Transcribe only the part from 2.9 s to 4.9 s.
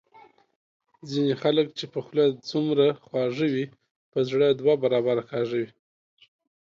خواږه وي په زړه دوه